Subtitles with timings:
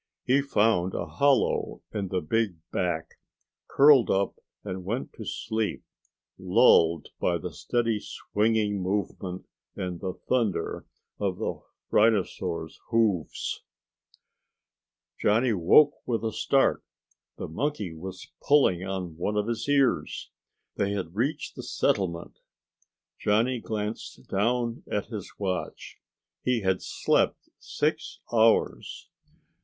[0.25, 3.19] He found a hollow in the big back,
[3.67, 5.83] curled up and went to sleep,
[6.39, 9.45] lulled by the steady swinging movement
[9.75, 10.87] and the thunder
[11.19, 11.61] of the
[11.91, 13.61] rhinosaur's hooves.
[15.19, 16.83] Johnny woke with a start.
[17.37, 20.31] The monkey was pulling on one of his ears;
[20.77, 22.39] they had reached the settlement.
[23.19, 25.99] Johnny glanced down at his watch.
[26.41, 29.07] He had slept six hours.